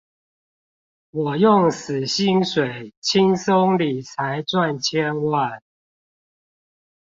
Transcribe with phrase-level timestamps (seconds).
[1.11, 5.61] 我用死薪水輕鬆理財賺千萬